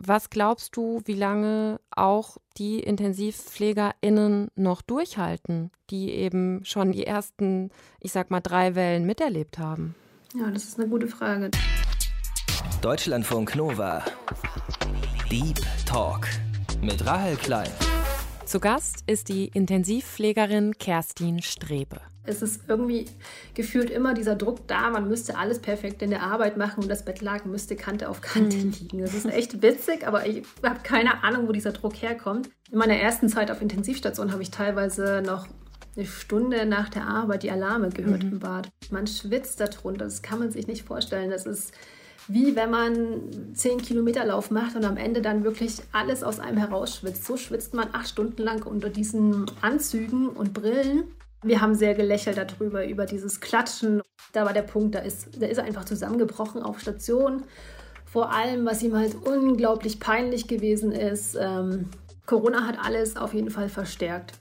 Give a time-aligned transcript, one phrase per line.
[0.00, 7.70] Was glaubst du, wie lange auch die IntensivpflegerInnen noch durchhalten, die eben schon die ersten,
[7.98, 9.96] ich sag mal, drei Wellen miterlebt haben?
[10.34, 11.50] Ja, das ist eine gute Frage.
[12.80, 14.04] Deutschlandfunk Nova.
[15.32, 16.28] Deep Talk
[16.80, 17.70] mit Rahel Klein.
[18.46, 22.00] Zu Gast ist die Intensivpflegerin Kerstin Strebe.
[22.28, 23.06] Es ist irgendwie
[23.54, 27.04] gefühlt immer dieser Druck da, man müsste alles perfekt in der Arbeit machen und das
[27.04, 28.72] Bettlaken müsste Kante auf Kante mhm.
[28.72, 28.98] liegen.
[29.00, 32.50] Das ist echt witzig, aber ich habe keine Ahnung, wo dieser Druck herkommt.
[32.70, 35.46] In meiner ersten Zeit auf Intensivstation habe ich teilweise noch
[35.96, 38.32] eine Stunde nach der Arbeit die Alarme gehört mhm.
[38.32, 38.68] im Bad.
[38.90, 41.30] Man schwitzt darunter, das kann man sich nicht vorstellen.
[41.30, 41.72] Das ist
[42.28, 46.58] wie wenn man 10 Kilometer Lauf macht und am Ende dann wirklich alles aus einem
[46.58, 47.24] herausschwitzt.
[47.24, 51.04] So schwitzt man acht Stunden lang unter diesen Anzügen und Brillen.
[51.42, 54.02] Wir haben sehr gelächelt darüber, über dieses Klatschen.
[54.32, 57.44] Da war der Punkt, da ist, da ist er einfach zusammengebrochen auf Station.
[58.04, 61.36] Vor allem, was ihm halt unglaublich peinlich gewesen ist.
[61.40, 61.90] Ähm,
[62.26, 64.32] Corona hat alles auf jeden Fall verstärkt.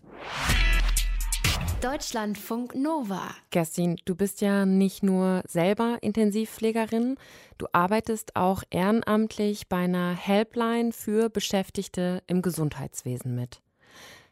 [1.81, 3.21] Deutschlandfunk Nova.
[3.51, 7.17] Kerstin, du bist ja nicht nur selber Intensivpflegerin,
[7.59, 13.61] du arbeitest auch ehrenamtlich bei einer Helpline für Beschäftigte im Gesundheitswesen mit.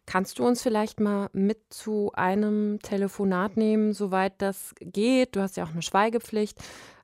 [0.06, 5.36] Kannst du uns vielleicht mal mit zu einem Telefonat nehmen, soweit das geht?
[5.36, 6.60] Du hast ja auch eine Schweigepflicht,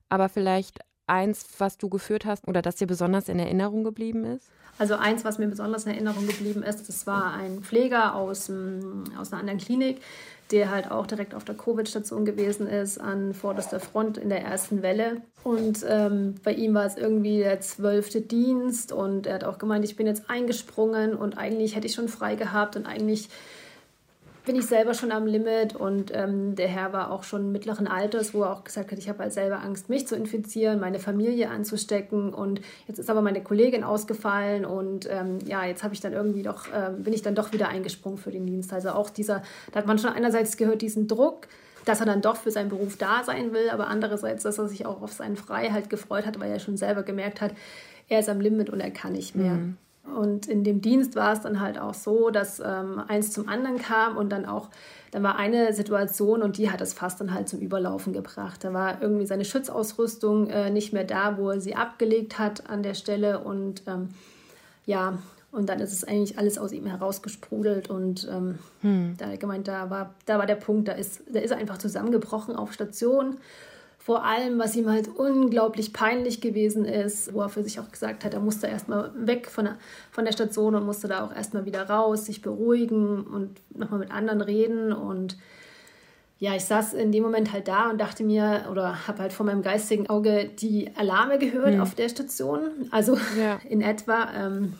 [0.10, 0.80] aber vielleicht
[1.12, 4.50] eins, was du geführt hast oder das dir besonders in Erinnerung geblieben ist?
[4.78, 8.50] Also eins, was mir besonders in Erinnerung geblieben ist, das war ein Pfleger aus,
[9.20, 10.02] aus einer anderen Klinik,
[10.50, 14.82] der halt auch direkt auf der Covid-Station gewesen ist, an vorderster Front in der ersten
[14.82, 15.22] Welle.
[15.44, 19.86] Und ähm, bei ihm war es irgendwie der zwölfte Dienst und er hat auch gemeint,
[19.86, 23.30] ich bin jetzt eingesprungen und eigentlich hätte ich schon frei gehabt und eigentlich
[24.46, 28.34] bin ich selber schon am Limit und ähm, der Herr war auch schon mittleren Alters,
[28.34, 31.50] wo er auch gesagt hat, ich habe halt selber Angst, mich zu infizieren, meine Familie
[31.50, 36.14] anzustecken und jetzt ist aber meine Kollegin ausgefallen und ähm, ja, jetzt habe ich dann
[36.14, 38.74] irgendwie doch, ähm, bin ich dann doch wieder eingesprungen für den Dienst.
[38.74, 41.48] Also auch dieser, da hat man schon einerseits gehört, diesen Druck,
[41.86, 44.86] dass er dann doch für seinen Beruf da sein will, aber andererseits, dass er sich
[44.86, 47.54] auch auf seinen Freiheit gefreut hat, weil er schon selber gemerkt hat,
[48.08, 49.54] er ist am Limit und er kann nicht mehr.
[49.54, 49.78] Mhm.
[50.04, 53.78] Und in dem Dienst war es dann halt auch so, dass ähm, eins zum anderen
[53.78, 54.70] kam und dann auch,
[55.12, 58.64] dann war eine Situation und die hat das Fass dann halt zum Überlaufen gebracht.
[58.64, 62.82] Da war irgendwie seine Schutzausrüstung äh, nicht mehr da, wo er sie abgelegt hat an
[62.82, 64.10] der Stelle und ähm,
[64.86, 65.20] ja,
[65.52, 69.16] und dann ist es eigentlich alles aus ihm herausgesprudelt und ähm, hm.
[69.18, 72.56] da gemeint, da war, da war der Punkt, da ist, da ist er einfach zusammengebrochen
[72.56, 73.38] auf Station
[74.04, 78.26] vor allem, was ihm halt unglaublich peinlich gewesen ist, wo er für sich auch gesagt
[78.26, 79.78] hat, er musste erstmal weg von der,
[80.10, 84.12] von der Station und musste da auch erstmal wieder raus, sich beruhigen und nochmal mit
[84.12, 84.92] anderen reden.
[84.92, 85.38] Und
[86.40, 89.46] ja, ich saß in dem Moment halt da und dachte mir, oder habe halt vor
[89.46, 91.82] meinem geistigen Auge die Alarme gehört mhm.
[91.82, 92.88] auf der Station.
[92.90, 93.60] Also ja.
[93.70, 94.30] in etwa.
[94.36, 94.74] Ähm,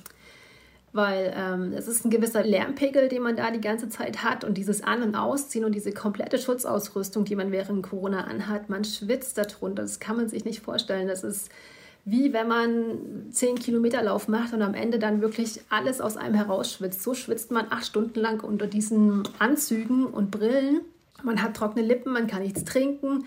[0.94, 4.58] weil ähm, es ist ein gewisser Lärmpegel, den man da die ganze Zeit hat und
[4.58, 9.38] dieses An- und Ausziehen und diese komplette Schutzausrüstung, die man während Corona anhat, man schwitzt
[9.38, 9.84] darunter.
[9.84, 11.08] Das kann man sich nicht vorstellen.
[11.08, 11.50] Das ist
[12.04, 16.34] wie wenn man 10 Kilometer Lauf macht und am Ende dann wirklich alles aus einem
[16.34, 17.04] herausschwitzt.
[17.04, 20.82] So schwitzt man acht Stunden lang unter diesen Anzügen und Brillen.
[21.22, 23.26] Man hat trockene Lippen, man kann nichts trinken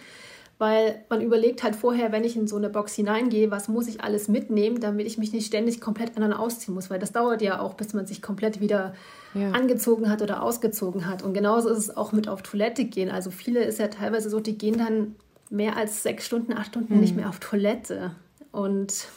[0.59, 4.03] weil man überlegt halt vorher, wenn ich in so eine Box hineingehe, was muss ich
[4.03, 7.43] alles mitnehmen, damit ich mich nicht ständig komplett an und ausziehen muss, weil das dauert
[7.43, 8.95] ja auch, bis man sich komplett wieder
[9.35, 9.51] ja.
[9.51, 11.23] angezogen hat oder ausgezogen hat.
[11.23, 13.11] Und genauso ist es auch mit auf Toilette gehen.
[13.11, 15.17] Also viele ist ja teilweise so, die gehen dann
[15.51, 17.01] mehr als sechs Stunden, acht Stunden mhm.
[17.01, 18.13] nicht mehr auf Toilette.
[18.53, 19.09] Und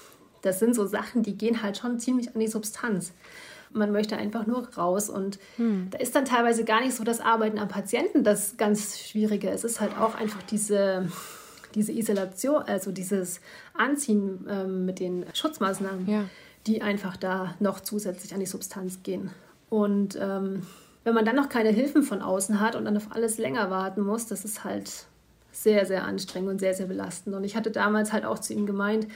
[0.41, 3.11] das sind so Sachen, die gehen halt schon ziemlich an die Substanz.
[3.71, 5.09] Man möchte einfach nur raus.
[5.09, 5.87] Und hm.
[5.91, 9.49] da ist dann teilweise gar nicht so das Arbeiten am Patienten das ganz Schwierige.
[9.49, 11.07] Es ist halt auch einfach diese,
[11.75, 13.41] diese Isolation, also dieses
[13.73, 16.25] Anziehen ähm, mit den Schutzmaßnahmen, ja.
[16.65, 19.31] die einfach da noch zusätzlich an die Substanz gehen.
[19.69, 20.63] Und ähm,
[21.03, 24.01] wenn man dann noch keine Hilfen von außen hat und dann auf alles länger warten
[24.01, 25.05] muss, das ist halt
[25.51, 27.35] sehr, sehr anstrengend und sehr, sehr belastend.
[27.35, 29.07] Und ich hatte damals halt auch zu ihm gemeint,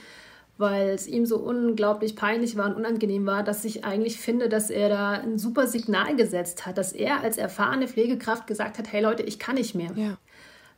[0.62, 4.70] weil es ihm so unglaublich peinlich war und unangenehm war, dass ich eigentlich finde, dass
[4.70, 9.02] er da ein super Signal gesetzt hat, dass er als erfahrene Pflegekraft gesagt hat, hey
[9.02, 9.90] Leute, ich kann nicht mehr.
[9.96, 10.16] Ja.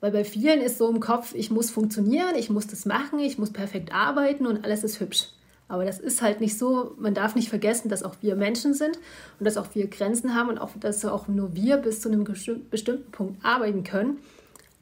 [0.01, 3.39] Weil bei vielen ist so im Kopf, ich muss funktionieren, ich muss das machen, ich
[3.39, 5.29] muss perfekt arbeiten und alles ist hübsch.
[5.69, 6.95] Aber das ist halt nicht so.
[6.99, 8.99] Man darf nicht vergessen, dass auch wir Menschen sind
[9.39, 12.25] und dass auch wir Grenzen haben und auch, dass auch nur wir bis zu einem
[12.25, 14.19] bestimmten Punkt arbeiten können.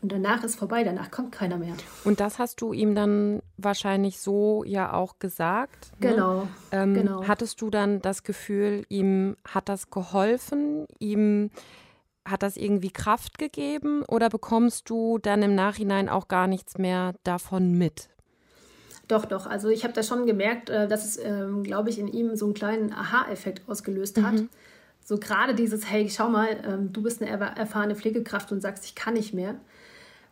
[0.03, 1.75] Und danach ist vorbei, danach kommt keiner mehr.
[2.03, 5.93] Und das hast du ihm dann wahrscheinlich so ja auch gesagt.
[6.01, 6.11] Ne?
[6.11, 7.27] Genau, ähm, genau.
[7.29, 10.87] Hattest du dann das Gefühl, ihm hat das geholfen?
[10.99, 11.51] Ihm
[12.27, 14.03] hat das irgendwie Kraft gegeben?
[14.09, 18.09] Oder bekommst du dann im Nachhinein auch gar nichts mehr davon mit?
[19.07, 19.47] Doch, doch.
[19.47, 22.47] Also ich habe da schon gemerkt, äh, dass es, ähm, glaube ich, in ihm so
[22.47, 24.35] einen kleinen Aha-Effekt ausgelöst hat.
[24.35, 24.49] Mhm.
[25.05, 28.95] So gerade dieses, hey, schau mal, ähm, du bist eine erfahrene Pflegekraft und sagst, ich
[28.95, 29.57] kann nicht mehr.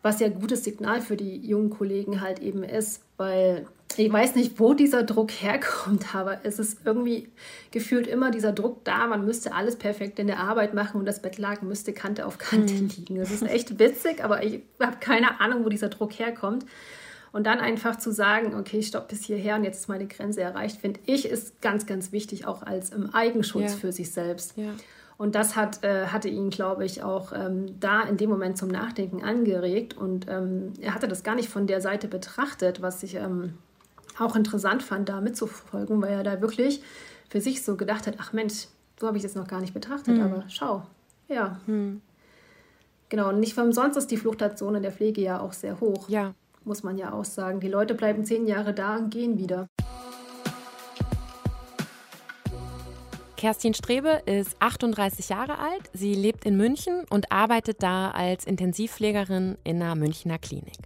[0.01, 3.67] Was ja ein gutes Signal für die jungen Kollegen halt eben ist, weil
[3.97, 7.29] ich weiß nicht, wo dieser Druck herkommt, aber es ist irgendwie
[7.71, 11.21] gefühlt immer dieser Druck da, man müsste alles perfekt in der Arbeit machen und das
[11.21, 12.89] Bettlaken müsste Kante auf Kante mhm.
[12.95, 13.15] liegen.
[13.15, 16.65] Das ist echt witzig, aber ich habe keine Ahnung, wo dieser Druck herkommt.
[17.33, 20.81] Und dann einfach zu sagen, okay, stopp bis hierher und jetzt ist meine Grenze erreicht,
[20.81, 23.77] finde ich, ist ganz, ganz wichtig, auch als im Eigenschutz ja.
[23.77, 24.57] für sich selbst.
[24.57, 24.73] Ja.
[25.21, 28.69] Und das hat, äh, hatte ihn, glaube ich, auch ähm, da in dem Moment zum
[28.69, 29.95] Nachdenken angeregt.
[29.95, 33.53] Und ähm, er hatte das gar nicht von der Seite betrachtet, was ich ähm,
[34.17, 36.81] auch interessant fand, da mitzufolgen, weil er da wirklich
[37.29, 38.65] für sich so gedacht hat, ach Mensch,
[38.99, 40.23] so habe ich das noch gar nicht betrachtet, hm.
[40.23, 40.87] aber schau,
[41.27, 41.59] ja.
[41.67, 42.01] Hm.
[43.09, 46.09] Genau, und nicht umsonst ist die Fluchtation in der Pflege ja auch sehr hoch.
[46.09, 46.33] Ja
[46.63, 47.59] muss man ja auch sagen.
[47.59, 49.67] Die Leute bleiben zehn Jahre da und gehen wieder.
[53.41, 55.89] Kerstin Strebe ist 38 Jahre alt.
[55.93, 60.77] Sie lebt in München und arbeitet da als Intensivpflegerin in einer Münchner Klinik.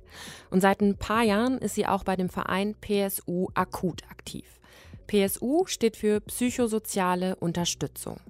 [0.52, 4.62] Und seit ein paar Jahren ist sie auch bei dem Verein PSU Akut aktiv.
[5.08, 8.22] PSU steht für psychosoziale Unterstützung.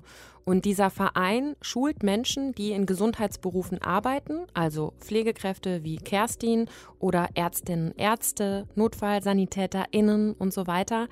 [0.44, 6.68] Und dieser Verein schult Menschen, die in Gesundheitsberufen arbeiten, also Pflegekräfte wie Kerstin
[6.98, 11.10] oder Ärztinnen, Ärzte, NotfallsanitäterInnen und so weiter,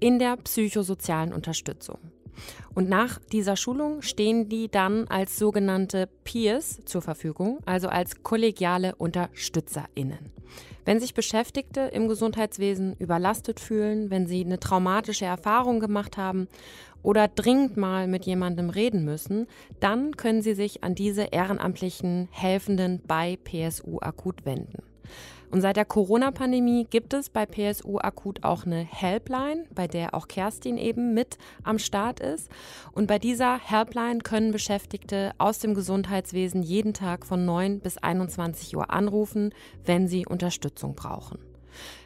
[0.00, 1.98] in der psychosozialen Unterstützung.
[2.74, 8.94] Und nach dieser Schulung stehen die dann als sogenannte Peers zur Verfügung, also als kollegiale
[8.96, 10.32] UnterstützerInnen.
[10.84, 16.46] Wenn sich Beschäftigte im Gesundheitswesen überlastet fühlen, wenn sie eine traumatische Erfahrung gemacht haben
[17.02, 19.48] oder dringend mal mit jemandem reden müssen,
[19.80, 24.82] dann können sie sich an diese ehrenamtlichen Helfenden bei PSU akut wenden.
[25.56, 30.28] Und seit der Corona-Pandemie gibt es bei PSU akut auch eine Helpline, bei der auch
[30.28, 32.50] Kerstin eben mit am Start ist.
[32.92, 38.76] Und bei dieser Helpline können Beschäftigte aus dem Gesundheitswesen jeden Tag von 9 bis 21
[38.76, 41.38] Uhr anrufen, wenn sie Unterstützung brauchen.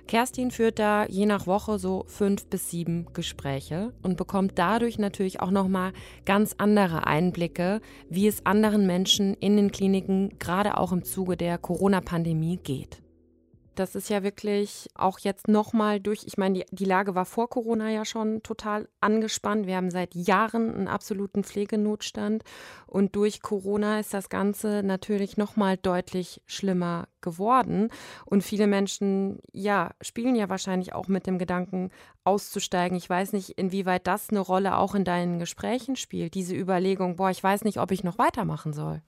[0.07, 5.41] Kerstin führt da je nach Woche so fünf bis sieben Gespräche und bekommt dadurch natürlich
[5.41, 5.93] auch nochmal
[6.25, 11.59] ganz andere Einblicke, wie es anderen Menschen in den Kliniken gerade auch im Zuge der
[11.59, 13.03] Corona-Pandemie geht.
[13.81, 17.49] Das ist ja wirklich auch jetzt nochmal durch, ich meine, die, die Lage war vor
[17.49, 19.67] Corona ja schon total angespannt.
[19.67, 22.45] Wir haben seit Jahren einen absoluten Pflegenotstand
[22.87, 27.89] und durch Corona ist das Ganze natürlich nochmal deutlich schlimmer geworden.
[28.27, 31.91] Und viele Menschen, ja, spielen ja wahrscheinlich auch mit dem Gedanken,
[32.23, 32.99] auszusteigen.
[32.99, 37.31] Ich weiß nicht, inwieweit das eine Rolle auch in deinen Gesprächen spielt, diese Überlegung, boah,
[37.31, 39.01] ich weiß nicht, ob ich noch weitermachen soll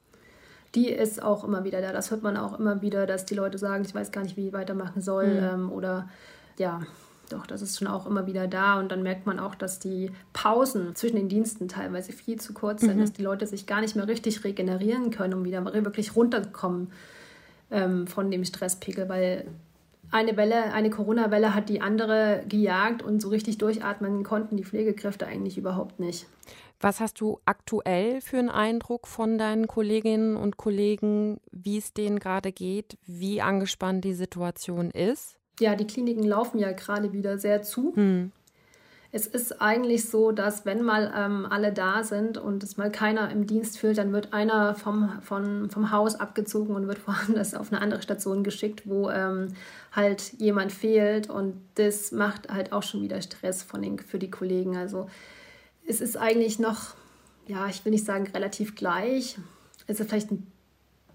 [0.75, 1.93] die ist auch immer wieder da.
[1.93, 4.49] Das hört man auch immer wieder, dass die Leute sagen, ich weiß gar nicht, wie
[4.49, 5.35] ich weitermachen soll.
[5.35, 5.45] Mhm.
[5.45, 6.09] Ähm, oder
[6.59, 6.81] ja,
[7.29, 8.79] doch, das ist schon auch immer wieder da.
[8.79, 12.83] Und dann merkt man auch, dass die Pausen zwischen den Diensten teilweise viel zu kurz
[12.83, 13.01] sind, mhm.
[13.01, 16.91] dass die Leute sich gar nicht mehr richtig regenerieren können, um wieder wirklich runterzukommen
[17.71, 19.47] ähm, von dem Stresspegel, weil
[20.11, 25.27] eine Welle, eine Corona-Welle hat die andere gejagt und so richtig durchatmen konnten die Pflegekräfte
[25.27, 26.27] eigentlich überhaupt nicht.
[26.83, 32.19] Was hast du aktuell für einen Eindruck von deinen Kolleginnen und Kollegen, wie es denen
[32.19, 35.39] gerade geht, wie angespannt die Situation ist?
[35.61, 37.95] Ja, die Kliniken laufen ja gerade wieder sehr zu.
[37.95, 38.33] Hm.
[39.13, 43.31] Es ist eigentlich so, dass wenn mal ähm, alle da sind und es mal keiner
[43.31, 47.71] im Dienst fühlt, dann wird einer vom, von, vom Haus abgezogen und wird woanders auf
[47.71, 49.55] eine andere Station geschickt, wo ähm,
[49.93, 51.31] halt jemand fehlt.
[51.31, 54.77] Und das macht halt auch schon wieder Stress von den, für die Kollegen.
[54.77, 55.07] Also
[55.87, 56.95] es ist eigentlich noch,
[57.47, 59.39] ja, ich will nicht sagen relativ gleich.
[59.87, 60.47] Es ist vielleicht ein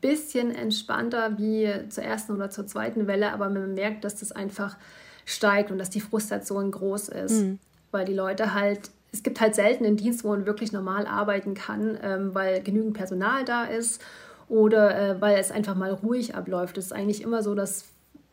[0.02, 4.78] bisschen entspannter wie zur ersten oder zur zweiten Welle, aber man merkt, dass das einfach
[5.26, 7.60] steigt und dass die Frustration groß ist, mhm.
[7.92, 11.54] weil die Leute halt, es gibt halt selten einen Dienst, wo man wirklich normal arbeiten
[11.54, 14.02] kann, ähm, weil genügend Personal da ist
[14.48, 16.78] oder äh, weil es einfach mal ruhig abläuft.
[16.78, 17.86] Es ist eigentlich immer so, dass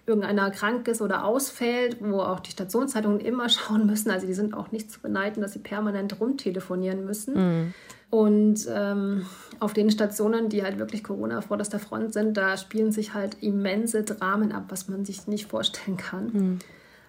[0.07, 4.11] irgendeiner krank ist oder ausfällt, wo auch die Stationszeitungen immer schauen müssen.
[4.11, 7.35] Also die sind auch nicht zu beneiden, dass sie permanent rumtelefonieren müssen.
[7.35, 7.75] Mhm.
[8.11, 9.27] Und ähm,
[9.59, 13.39] auf den Stationen, die halt wirklich Corona vor der Front sind, da spielen sich halt
[13.41, 16.59] immense Dramen ab, was man sich nicht vorstellen kann, mhm.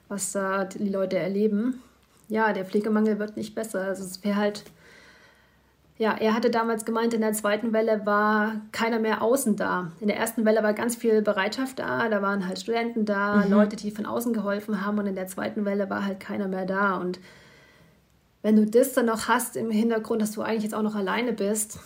[0.07, 1.81] was da die Leute erleben.
[2.27, 3.81] Ja, der Pflegemangel wird nicht besser.
[3.81, 4.63] Also es wäre halt
[5.97, 9.91] ja, er hatte damals gemeint, in der zweiten Welle war keiner mehr außen da.
[10.01, 13.51] In der ersten Welle war ganz viel Bereitschaft da, da waren halt Studenten da, mhm.
[13.51, 16.65] Leute, die von außen geholfen haben und in der zweiten Welle war halt keiner mehr
[16.65, 16.97] da.
[16.97, 17.19] Und
[18.41, 21.31] wenn du das dann noch hast im Hintergrund, dass du eigentlich jetzt auch noch alleine
[21.31, 21.79] bist,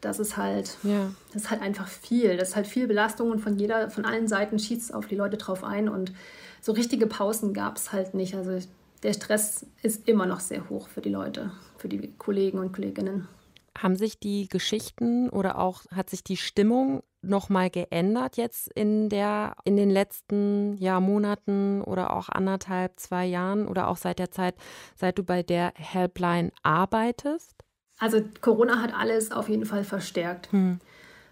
[0.00, 1.10] das ist halt, ja.
[1.32, 2.36] das ist halt einfach viel.
[2.36, 5.16] Das ist halt viel Belastung und von jeder, von allen Seiten schießt es auf die
[5.16, 6.12] Leute drauf ein und
[6.60, 8.34] so richtige Pausen gab es halt nicht.
[8.34, 8.58] Also
[9.04, 13.28] der Stress ist immer noch sehr hoch für die Leute, für die Kollegen und Kolleginnen.
[13.76, 19.08] Haben sich die Geschichten oder auch hat sich die Stimmung noch mal geändert jetzt in
[19.08, 24.30] der in den letzten ja, Monaten oder auch anderthalb zwei Jahren oder auch seit der
[24.30, 24.54] Zeit,
[24.94, 27.54] seit du bei der Helpline arbeitest?
[27.98, 30.52] Also Corona hat alles auf jeden Fall verstärkt.
[30.52, 30.80] Hm.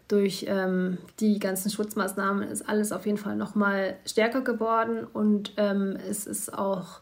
[0.08, 5.54] Durch ähm, die ganzen Schutzmaßnahmen ist alles auf jeden Fall noch mal stärker geworden und
[5.56, 7.01] ähm, es ist auch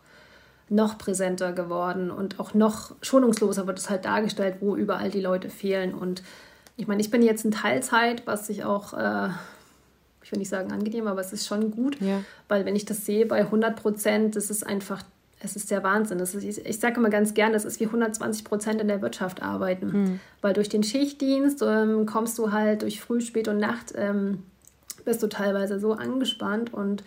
[0.71, 5.51] noch präsenter geworden und auch noch schonungsloser wird es halt dargestellt, wo überall die Leute
[5.51, 5.93] fehlen.
[5.93, 6.23] Und
[6.77, 9.31] ich meine, ich bin jetzt in Teilzeit, was ich auch, äh,
[10.23, 12.23] ich will nicht sagen angenehm, aber es ist schon gut, ja.
[12.49, 15.03] weil wenn ich das sehe bei 100 Prozent, das ist einfach,
[15.41, 16.21] es ist der Wahnsinn.
[16.21, 19.43] Ist, ich, ich sage immer ganz gern, das ist wie 120 Prozent in der Wirtschaft
[19.43, 20.21] arbeiten, mhm.
[20.41, 24.45] weil durch den Schichtdienst ähm, kommst du halt durch Früh, Spät und Nacht, ähm,
[25.05, 27.03] bist du teilweise so angespannt und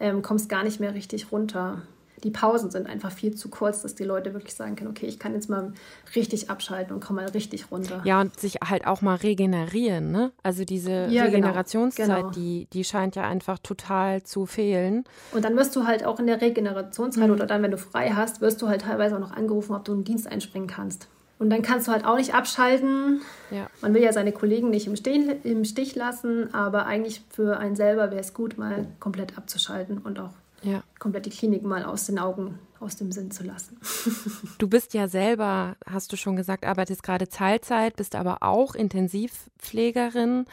[0.00, 1.80] ähm, kommst gar nicht mehr richtig runter
[2.24, 5.18] die Pausen sind einfach viel zu kurz, dass die Leute wirklich sagen können, okay, ich
[5.18, 5.72] kann jetzt mal
[6.14, 8.02] richtig abschalten und komme mal richtig runter.
[8.04, 10.32] Ja, und sich halt auch mal regenerieren, ne?
[10.42, 11.24] Also diese ja, genau.
[11.24, 12.30] Regenerationszeit, genau.
[12.30, 15.04] Die, die scheint ja einfach total zu fehlen.
[15.32, 17.34] Und dann wirst du halt auch in der Regenerationszeit mhm.
[17.34, 19.92] oder dann, wenn du frei hast, wirst du halt teilweise auch noch angerufen, ob du
[19.92, 21.08] einen Dienst einspringen kannst.
[21.38, 23.20] Und dann kannst du halt auch nicht abschalten.
[23.50, 23.68] Ja.
[23.82, 27.76] Man will ja seine Kollegen nicht im, Stehen, im Stich lassen, aber eigentlich für einen
[27.76, 30.30] selber wäre es gut, mal komplett abzuschalten und auch
[30.66, 30.82] ja.
[30.98, 33.78] komplett die Klinik mal aus den Augen, aus dem Sinn zu lassen.
[34.58, 40.46] Du bist ja selber, hast du schon gesagt, arbeitest gerade Teilzeit, bist aber auch Intensivpflegerin.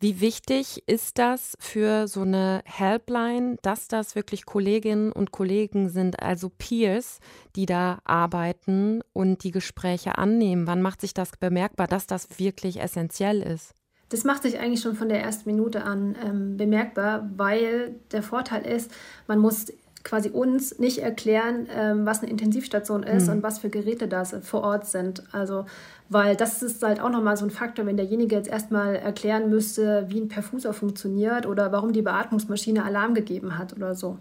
[0.00, 6.20] Wie wichtig ist das für so eine Helpline, dass das wirklich Kolleginnen und Kollegen sind,
[6.20, 7.20] also Peers,
[7.56, 10.66] die da arbeiten und die Gespräche annehmen?
[10.66, 13.74] Wann macht sich das bemerkbar, dass das wirklich essentiell ist?
[14.08, 18.66] Das macht sich eigentlich schon von der ersten Minute an ähm, bemerkbar, weil der Vorteil
[18.66, 18.92] ist,
[19.26, 19.66] man muss
[20.04, 23.34] quasi uns nicht erklären, ähm, was eine Intensivstation ist mhm.
[23.34, 25.24] und was für Geräte da vor Ort sind.
[25.32, 25.64] Also,
[26.10, 30.04] weil das ist halt auch nochmal so ein Faktor, wenn derjenige jetzt erstmal erklären müsste,
[30.10, 34.18] wie ein Perfusor funktioniert oder warum die Beatmungsmaschine Alarm gegeben hat oder so.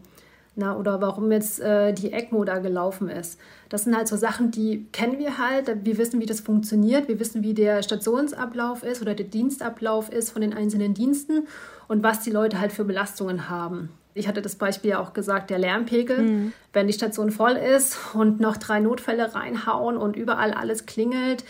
[0.55, 3.39] Na, oder warum jetzt äh, die ECMO da gelaufen ist.
[3.69, 5.83] Das sind halt so Sachen, die kennen wir halt.
[5.83, 7.07] Wir wissen, wie das funktioniert.
[7.07, 11.47] Wir wissen, wie der Stationsablauf ist oder der Dienstablauf ist von den einzelnen Diensten
[11.87, 13.89] und was die Leute halt für Belastungen haben.
[14.13, 16.21] Ich hatte das Beispiel ja auch gesagt, der Lärmpegel.
[16.21, 16.53] Mhm.
[16.71, 21.43] Wenn die Station voll ist und noch drei Notfälle reinhauen und überall alles klingelt,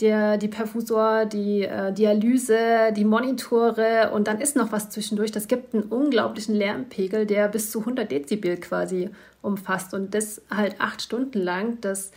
[0.00, 5.30] der, die Perfusor, die äh, Dialyse, die Monitore und dann ist noch was zwischendurch.
[5.30, 9.10] Das gibt einen unglaublichen Lärmpegel, der bis zu 100 Dezibel quasi
[9.42, 11.78] umfasst und das halt acht Stunden lang.
[11.80, 12.12] Das,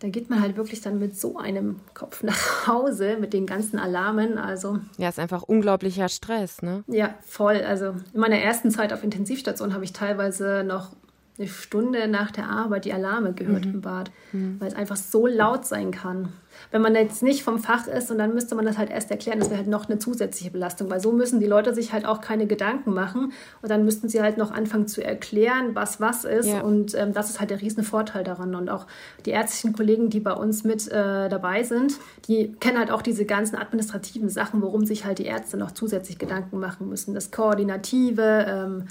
[0.00, 3.78] da geht man halt wirklich dann mit so einem Kopf nach Hause mit den ganzen
[3.78, 4.38] Alarmen.
[4.38, 6.84] Also ja, ist einfach unglaublicher Stress, ne?
[6.86, 7.62] Ja, voll.
[7.62, 10.92] Also in meiner ersten Zeit auf Intensivstation habe ich teilweise noch
[11.38, 13.74] eine Stunde nach der Arbeit die Alarme gehört mhm.
[13.74, 14.60] im Bad, mhm.
[14.60, 16.32] weil es einfach so laut sein kann.
[16.70, 19.38] Wenn man jetzt nicht vom Fach ist und dann müsste man das halt erst erklären,
[19.38, 22.20] das wäre halt noch eine zusätzliche Belastung, weil so müssen die Leute sich halt auch
[22.20, 26.48] keine Gedanken machen und dann müssten sie halt noch anfangen zu erklären, was was ist
[26.48, 26.60] ja.
[26.60, 28.86] und ähm, das ist halt der riesen Vorteil daran und auch
[29.26, 31.94] die ärztlichen Kollegen, die bei uns mit äh, dabei sind,
[32.28, 36.18] die kennen halt auch diese ganzen administrativen Sachen, worum sich halt die Ärzte noch zusätzlich
[36.18, 38.84] Gedanken machen müssen, das Koordinative, ähm,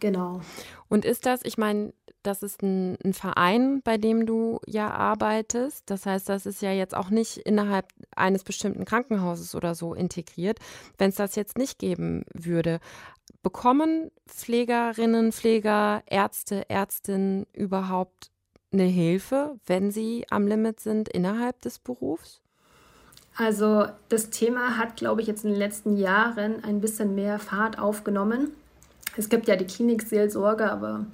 [0.00, 0.40] genau.
[0.88, 1.92] Und ist das, ich meine,
[2.26, 5.84] das ist ein, ein, Verein, bei dem du ja arbeitest.
[5.86, 10.58] Das heißt, das ist ja jetzt auch nicht innerhalb eines bestimmten Krankenhauses oder so integriert.
[10.98, 12.80] Wenn es das jetzt nicht geben würde,
[13.42, 18.30] bekommen Pflegerinnen, Pfleger, Ärzte, Ärztinnen überhaupt
[18.72, 22.40] eine Hilfe, wenn sie am Limit sind innerhalb des Berufs?
[23.36, 27.78] Also das Thema hat, glaube ich, jetzt in den letzten Jahren ein bisschen mehr Fahrt
[27.78, 28.52] aufgenommen.
[29.16, 31.06] Es gibt ja die Klinikseelsorge, aber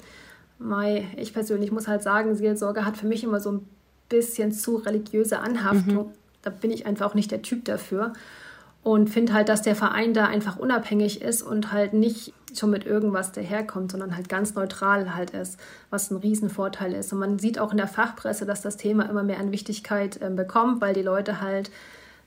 [0.60, 3.68] Mai, ich persönlich muss halt sagen, Seelsorge hat für mich immer so ein
[4.10, 6.08] bisschen zu religiöse Anhaftung.
[6.08, 6.14] Mhm.
[6.42, 8.12] Da bin ich einfach auch nicht der Typ dafür.
[8.82, 12.86] Und finde halt, dass der Verein da einfach unabhängig ist und halt nicht schon mit
[12.86, 15.58] irgendwas daherkommt, sondern halt ganz neutral halt ist,
[15.90, 17.12] was ein Riesenvorteil ist.
[17.12, 20.30] Und man sieht auch in der Fachpresse, dass das Thema immer mehr an Wichtigkeit äh,
[20.30, 21.70] bekommt, weil die Leute halt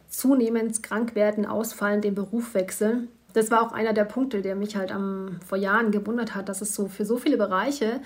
[0.09, 4.75] zunehmend krank werden, ausfallen, den Beruf wechseln das war auch einer der Punkte, der mich
[4.75, 7.99] halt am, vor Jahren gewundert hat, dass es so für so viele Bereiche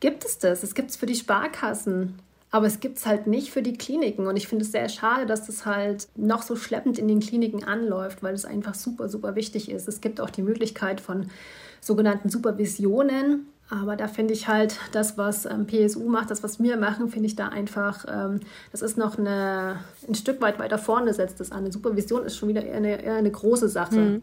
[0.00, 0.62] gibt es das.
[0.62, 2.18] Es gibt es für die Sparkassen,
[2.50, 4.26] aber es gibt es halt nicht für die Kliniken.
[4.26, 7.64] Und ich finde es sehr schade, dass das halt noch so schleppend in den Kliniken
[7.64, 9.88] anläuft, weil es einfach super, super wichtig ist.
[9.88, 11.30] Es gibt auch die Möglichkeit von
[11.80, 13.46] sogenannten Supervisionen.
[13.68, 17.26] Aber da finde ich halt das, was ähm, PSU macht, das, was wir machen, finde
[17.26, 18.38] ich da einfach, ähm,
[18.70, 21.58] das ist noch eine, ein Stück weit weiter vorne setzt das an.
[21.58, 23.96] Eine Supervision ist schon wieder eher eine, eher eine große Sache.
[23.96, 24.22] Mhm.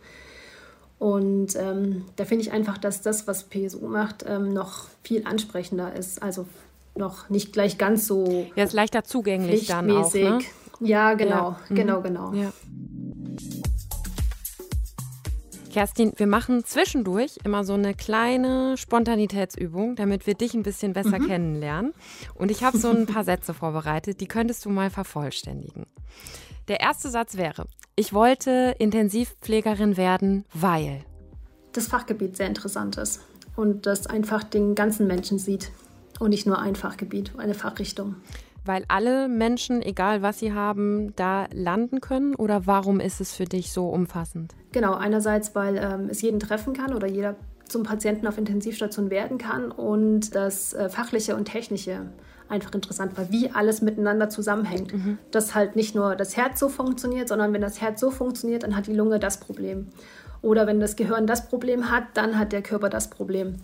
[1.04, 5.94] Und ähm, da finde ich einfach, dass das, was PSU macht, ähm, noch viel ansprechender
[5.94, 6.24] ist.
[6.24, 6.46] Also
[6.96, 8.48] noch nicht gleich ganz so.
[8.56, 10.14] Ja, ist leichter zugänglich dann auch.
[10.14, 10.40] Ne?
[10.80, 11.76] Ja, genau, ja.
[11.76, 12.32] genau, genau.
[12.32, 12.54] Ja.
[15.74, 21.18] Kerstin, wir machen zwischendurch immer so eine kleine Spontanitätsübung, damit wir dich ein bisschen besser
[21.18, 21.28] mhm.
[21.28, 21.94] kennenlernen.
[22.36, 25.88] Und ich habe so ein paar Sätze vorbereitet, die könntest du mal vervollständigen.
[26.68, 27.66] Der erste Satz wäre,
[27.96, 31.04] ich wollte Intensivpflegerin werden, weil
[31.72, 33.22] das Fachgebiet sehr interessant ist
[33.56, 35.72] und das einfach den ganzen Menschen sieht
[36.20, 38.18] und nicht nur ein Fachgebiet, eine Fachrichtung.
[38.66, 42.36] Weil alle Menschen, egal was sie haben, da landen können?
[42.36, 44.56] Oder warum ist es für dich so umfassend?
[44.72, 47.36] Genau, einerseits, weil ähm, es jeden treffen kann oder jeder
[47.68, 52.02] zum Patienten auf Intensivstation werden kann und das äh, Fachliche und Technische
[52.50, 54.94] einfach interessant war, wie alles miteinander zusammenhängt.
[54.94, 55.18] Mhm.
[55.32, 58.76] Dass halt nicht nur das Herz so funktioniert, sondern wenn das Herz so funktioniert, dann
[58.76, 59.88] hat die Lunge das Problem.
[60.42, 63.56] Oder wenn das Gehirn das Problem hat, dann hat der Körper das Problem.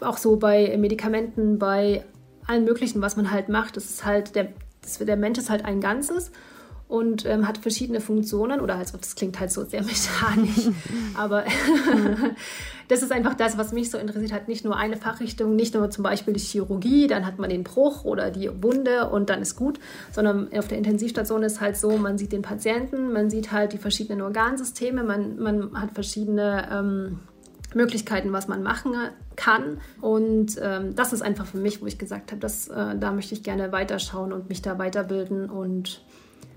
[0.00, 2.04] Auch so bei Medikamenten, bei
[2.46, 3.76] allen möglichen, was man halt macht.
[3.76, 4.48] Das ist halt, der,
[4.82, 6.30] das, der Mensch ist halt ein Ganzes
[6.88, 10.68] und ähm, hat verschiedene Funktionen oder also das klingt halt so sehr mechanisch,
[11.14, 11.44] aber
[12.88, 14.48] das ist einfach das, was mich so interessiert hat.
[14.48, 18.04] Nicht nur eine Fachrichtung, nicht nur zum Beispiel die Chirurgie, dann hat man den Bruch
[18.04, 19.80] oder die Wunde und dann ist gut,
[20.12, 23.78] sondern auf der Intensivstation ist halt so, man sieht den Patienten, man sieht halt die
[23.78, 27.18] verschiedenen Organsysteme, man, man hat verschiedene ähm,
[27.76, 28.94] Möglichkeiten, was man machen
[29.36, 29.80] kann.
[30.00, 33.34] Und ähm, das ist einfach für mich, wo ich gesagt habe, dass, äh, da möchte
[33.34, 35.50] ich gerne weiterschauen und mich da weiterbilden.
[35.50, 36.02] Und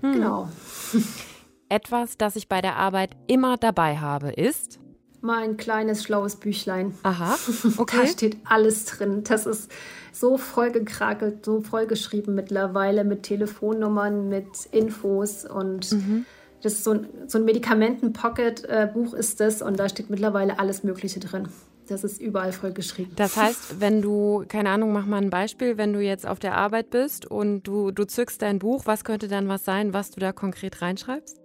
[0.00, 0.12] hm.
[0.14, 0.48] genau.
[1.68, 4.80] Etwas, das ich bei der Arbeit immer dabei habe, ist
[5.20, 6.94] mein kleines schlaues Büchlein.
[7.02, 7.36] Aha.
[7.76, 7.98] Okay.
[8.00, 9.22] da steht alles drin.
[9.24, 9.70] Das ist
[10.12, 16.26] so vollgekrakelt, so vollgeschrieben mittlerweile mit Telefonnummern, mit Infos und mhm.
[16.62, 21.20] Das ist so ein, so ein Medikamenten-Pocket-Buch ist das und da steht mittlerweile alles Mögliche
[21.20, 21.48] drin.
[21.88, 23.10] Das ist überall voll geschrieben.
[23.16, 26.54] Das heißt, wenn du, keine Ahnung, mach mal ein Beispiel, wenn du jetzt auf der
[26.54, 30.20] Arbeit bist und du, du zückst dein Buch, was könnte dann was sein, was du
[30.20, 31.40] da konkret reinschreibst?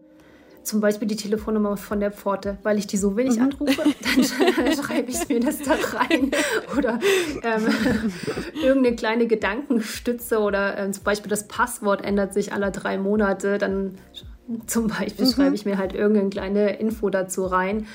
[0.61, 3.43] Zum Beispiel die Telefonnummer von der Pforte, weil ich die so wenig mhm.
[3.43, 6.31] anrufe, dann schreibe ich mir das da rein.
[6.77, 6.99] Oder
[7.41, 7.67] ähm,
[8.63, 13.97] irgendeine kleine Gedankenstütze oder ähm, zum Beispiel das Passwort ändert sich alle drei Monate, dann
[14.67, 15.31] zum Beispiel mhm.
[15.31, 17.87] schreibe ich mir halt irgendeine kleine Info dazu rein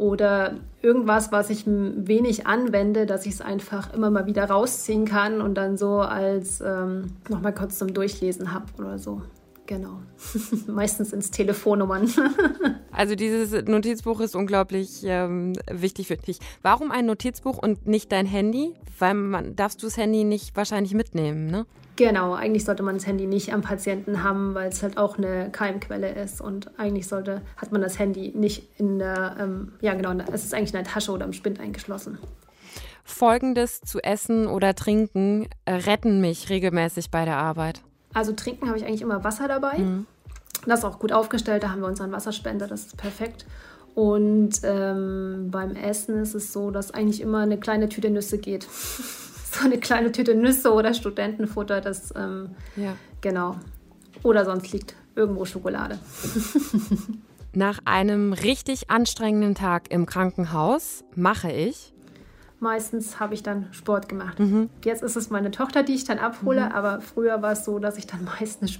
[0.00, 5.42] oder irgendwas, was ich wenig anwende, dass ich es einfach immer mal wieder rausziehen kann
[5.42, 9.20] und dann so als ähm, nochmal kurz zum Durchlesen habe oder so.
[9.70, 10.00] Genau.
[10.66, 12.10] Meistens ins Telefonnummern.
[12.90, 16.40] also dieses Notizbuch ist unglaublich ähm, wichtig für dich.
[16.62, 18.74] Warum ein Notizbuch und nicht dein Handy?
[18.98, 21.66] Weil man darfst du das Handy nicht wahrscheinlich mitnehmen, ne?
[21.94, 25.50] Genau, eigentlich sollte man das Handy nicht am Patienten haben, weil es halt auch eine
[25.52, 30.12] Keimquelle ist und eigentlich sollte, hat man das Handy nicht in der, ähm, ja genau,
[30.32, 32.18] es ist eigentlich in der Tasche oder im Spind eingeschlossen.
[33.04, 37.82] Folgendes zu essen oder trinken äh, retten mich regelmäßig bei der Arbeit.
[38.12, 39.78] Also trinken habe ich eigentlich immer Wasser dabei.
[39.78, 40.06] Mhm.
[40.66, 43.46] Das ist auch gut aufgestellt, da haben wir unseren Wasserspender, das ist perfekt.
[43.94, 48.66] Und ähm, beim Essen ist es so, dass eigentlich immer eine kleine Tüte Nüsse geht.
[48.70, 52.94] so eine kleine Tüte Nüsse oder Studentenfutter, das ähm, ja.
[53.20, 53.56] genau.
[54.22, 55.98] Oder sonst liegt irgendwo Schokolade.
[57.52, 61.92] Nach einem richtig anstrengenden Tag im Krankenhaus mache ich.
[62.60, 64.38] Meistens habe ich dann Sport gemacht.
[64.38, 64.68] Mhm.
[64.84, 66.72] Jetzt ist es meine Tochter, die ich dann abhole, mhm.
[66.72, 68.78] aber früher war es so, dass ich dann meistens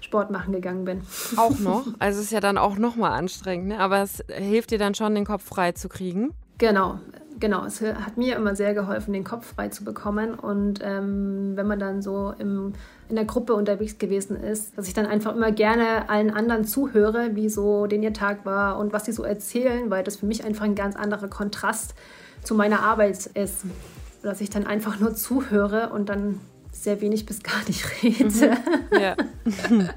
[0.00, 1.02] Sport machen gegangen bin.
[1.36, 1.86] Auch noch?
[1.98, 3.78] Also es ist ja dann auch noch mal anstrengend, ne?
[3.78, 6.32] aber es hilft dir dann schon, den Kopf frei zu kriegen.
[6.58, 6.98] Genau
[7.40, 10.34] genau, es hat mir immer sehr geholfen, den Kopf frei zu bekommen.
[10.34, 12.72] Und ähm, wenn man dann so im,
[13.08, 17.34] in der Gruppe unterwegs gewesen ist, dass ich dann einfach immer gerne allen anderen zuhöre,
[17.34, 20.44] wie so den ihr Tag war und was sie so erzählen, weil das für mich
[20.44, 21.94] einfach ein ganz anderer Kontrast
[22.48, 23.64] zu meiner Arbeit ist.
[24.22, 26.40] Dass ich dann einfach nur zuhöre und dann
[26.72, 28.24] sehr wenig bis gar nicht rede.
[28.24, 28.98] Mhm.
[28.98, 29.16] Ja.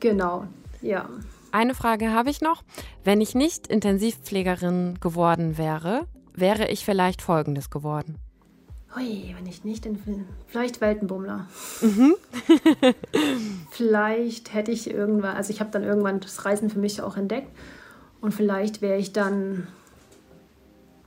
[0.00, 0.46] genau,
[0.80, 1.08] ja.
[1.50, 2.62] Eine Frage habe ich noch.
[3.02, 8.16] Wenn ich nicht Intensivpflegerin geworden wäre, wäre ich vielleicht Folgendes geworden.
[8.94, 10.26] Hui, wenn ich nicht Film.
[10.46, 11.46] Vielleicht Weltenbummler.
[11.82, 12.14] Mhm.
[13.70, 17.50] vielleicht hätte ich irgendwann, also ich habe dann irgendwann das Reisen für mich auch entdeckt.
[18.20, 19.66] Und vielleicht wäre ich dann,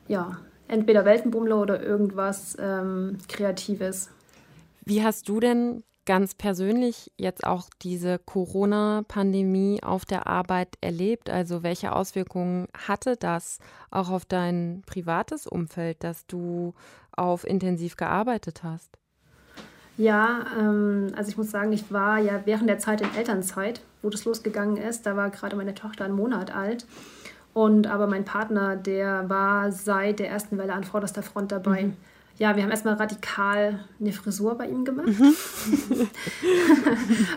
[0.08, 0.38] ja,
[0.70, 4.10] entweder Weltenbummler oder irgendwas ähm, Kreatives.
[4.86, 11.30] Wie hast du denn ganz persönlich jetzt auch diese Corona-Pandemie auf der Arbeit erlebt?
[11.30, 13.60] Also welche Auswirkungen hatte das
[13.92, 16.74] auch auf dein privates Umfeld, dass du
[17.12, 18.98] auf intensiv gearbeitet hast?
[19.98, 24.10] Ja, ähm, also ich muss sagen, ich war ja während der Zeit in Elternzeit, wo
[24.10, 25.06] das losgegangen ist.
[25.06, 26.88] Da war gerade meine Tochter einen Monat alt.
[27.60, 31.84] Und aber mein Partner, der war seit der ersten Welle an vorderster Front dabei.
[31.84, 31.98] Mhm.
[32.38, 35.08] Ja, wir haben erstmal radikal eine Frisur bei ihm gemacht.
[35.10, 35.36] Mhm.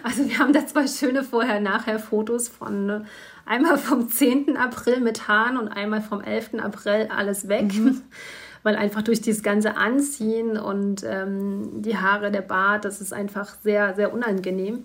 [0.04, 3.00] also wir haben da zwei schöne Vorher-Nachher-Fotos von äh,
[3.46, 4.56] einmal vom 10.
[4.56, 6.54] April mit Haaren und einmal vom 11.
[6.62, 7.74] April alles weg.
[7.74, 8.02] Mhm.
[8.62, 13.56] Weil einfach durch dieses ganze Anziehen und ähm, die Haare, der Bart, das ist einfach
[13.64, 14.84] sehr, sehr unangenehm.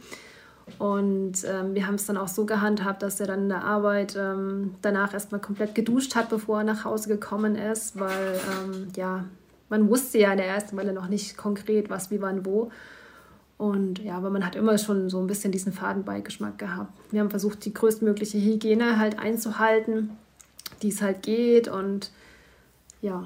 [0.80, 4.16] Und ähm, wir haben es dann auch so gehandhabt, dass er dann in der Arbeit
[4.18, 9.26] ähm, danach erstmal komplett geduscht hat, bevor er nach Hause gekommen ist, weil ähm, ja,
[9.70, 12.72] man wusste ja in der ersten Welle noch nicht konkret, was, wie, wann, wo.
[13.58, 16.94] Und ja, aber man hat immer schon so ein bisschen diesen Fadenbeigeschmack gehabt.
[17.12, 20.12] Wir haben versucht, die größtmögliche Hygiene halt einzuhalten,
[20.84, 21.68] die es halt geht.
[21.68, 22.12] Und
[23.02, 23.24] ja,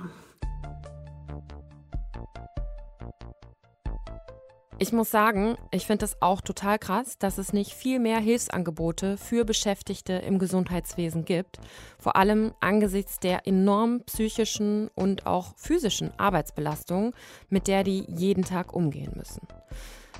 [4.81, 9.15] Ich muss sagen, ich finde es auch total krass, dass es nicht viel mehr Hilfsangebote
[9.15, 11.59] für Beschäftigte im Gesundheitswesen gibt,
[11.99, 17.13] vor allem angesichts der enormen psychischen und auch physischen Arbeitsbelastung,
[17.47, 19.47] mit der die jeden Tag umgehen müssen.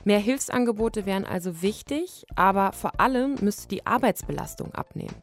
[0.03, 5.13] Mehr Hilfsangebote wären also wichtig, aber vor allem müsste die Arbeitsbelastung abnehmen.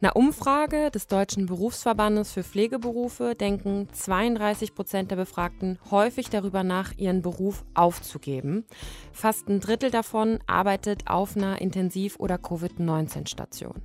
[0.00, 6.92] Einer Umfrage des Deutschen Berufsverbandes für Pflegeberufe denken 32 Prozent der Befragten häufig darüber nach,
[6.96, 8.64] ihren Beruf aufzugeben.
[9.12, 13.82] Fast ein Drittel davon arbeitet auf einer Intensiv- oder Covid-19-Station.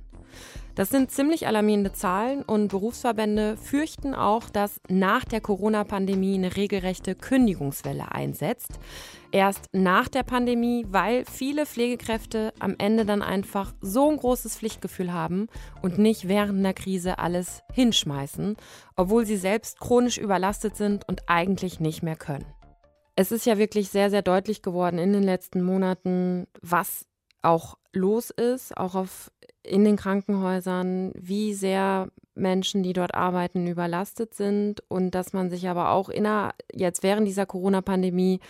[0.78, 7.16] Das sind ziemlich alarmierende Zahlen und Berufsverbände fürchten auch, dass nach der Corona-Pandemie eine regelrechte
[7.16, 8.78] Kündigungswelle einsetzt.
[9.32, 15.12] Erst nach der Pandemie, weil viele Pflegekräfte am Ende dann einfach so ein großes Pflichtgefühl
[15.12, 15.48] haben
[15.82, 18.56] und nicht während einer Krise alles hinschmeißen,
[18.94, 22.46] obwohl sie selbst chronisch überlastet sind und eigentlich nicht mehr können.
[23.16, 27.08] Es ist ja wirklich sehr, sehr deutlich geworden in den letzten Monaten, was
[27.42, 29.32] auch los ist, auch auf
[29.62, 35.68] in den Krankenhäusern, wie sehr Menschen, die dort arbeiten, überlastet sind und dass man sich
[35.68, 38.40] aber auch inner, jetzt während dieser Corona-Pandemie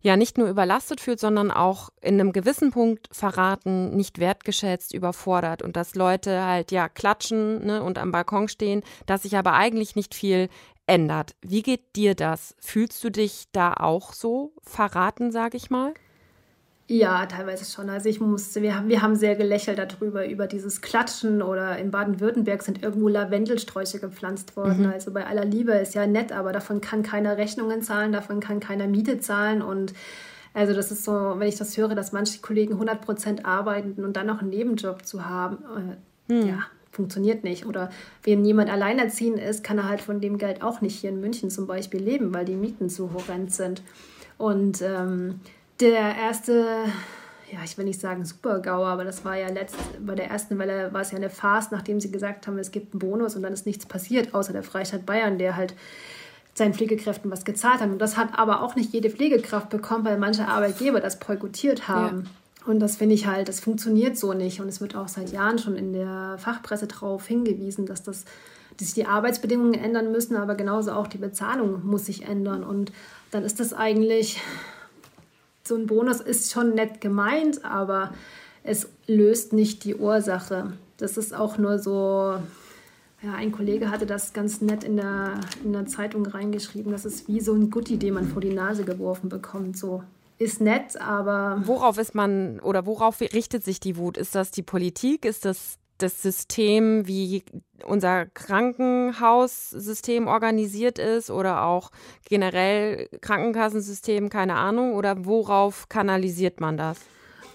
[0.00, 5.62] ja nicht nur überlastet fühlt, sondern auch in einem gewissen Punkt verraten, nicht wertgeschätzt, überfordert
[5.62, 9.96] und dass Leute halt ja klatschen ne, und am Balkon stehen, dass sich aber eigentlich
[9.96, 10.48] nicht viel
[10.86, 11.34] ändert.
[11.40, 12.54] Wie geht dir das?
[12.60, 15.94] Fühlst du dich da auch so verraten, sage ich mal?
[16.86, 17.88] Ja, teilweise schon.
[17.88, 21.90] Also ich musste, wir haben, wir haben sehr gelächelt darüber, über dieses Klatschen oder in
[21.90, 24.86] Baden-Württemberg sind irgendwo Lavendelsträuche gepflanzt worden.
[24.86, 24.92] Mhm.
[24.92, 28.60] Also bei aller Liebe ist ja nett, aber davon kann keiner Rechnungen zahlen, davon kann
[28.60, 29.94] keiner Miete zahlen und
[30.54, 34.16] also das ist so, wenn ich das höre, dass manche Kollegen 100 Prozent arbeiten und
[34.16, 35.96] dann noch einen Nebenjob zu haben,
[36.28, 36.46] äh, mhm.
[36.46, 36.58] ja,
[36.92, 37.66] funktioniert nicht.
[37.66, 37.90] Oder
[38.22, 41.50] wenn jemand alleinerziehend ist, kann er halt von dem Geld auch nicht hier in München
[41.50, 43.82] zum Beispiel leben, weil die Mieten zu horrend sind.
[44.38, 45.40] Und ähm,
[45.80, 46.86] der erste,
[47.50, 50.92] ja, ich will nicht sagen Super-GAU, aber das war ja letzt, bei der ersten Welle
[50.92, 53.52] war es ja eine Farce, nachdem sie gesagt haben, es gibt einen Bonus und dann
[53.52, 55.74] ist nichts passiert, außer der Freistaat Bayern, der halt
[56.54, 57.90] seinen Pflegekräften was gezahlt hat.
[57.90, 62.24] Und das hat aber auch nicht jede Pflegekraft bekommen, weil manche Arbeitgeber das boykottiert haben.
[62.24, 62.70] Ja.
[62.70, 64.60] Und das finde ich halt, das funktioniert so nicht.
[64.60, 68.24] Und es wird auch seit Jahren schon in der Fachpresse darauf hingewiesen, dass das
[68.76, 72.64] dass sich die Arbeitsbedingungen ändern müssen, aber genauso auch die Bezahlung muss sich ändern.
[72.64, 72.92] Und
[73.30, 74.40] dann ist das eigentlich
[75.66, 78.12] so ein Bonus ist schon nett gemeint, aber
[78.62, 80.72] es löst nicht die Ursache.
[80.96, 82.38] Das ist auch nur so,
[83.22, 86.92] ja, ein Kollege hatte das ganz nett in der, in der Zeitung reingeschrieben.
[86.92, 89.78] Das ist wie so ein Gutti, den man vor die Nase geworfen bekommt.
[89.78, 90.02] So
[90.38, 91.62] ist nett, aber.
[91.64, 94.18] Worauf ist man oder worauf richtet sich die Wut?
[94.18, 95.24] Ist das die Politik?
[95.24, 97.44] Ist das das System, wie
[97.84, 101.90] unser Krankenhaussystem organisiert ist oder auch
[102.28, 106.98] generell Krankenkassensystem, keine Ahnung, oder worauf kanalisiert man das?